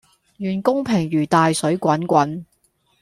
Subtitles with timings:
[0.39, 2.43] 願公平如大水滾滾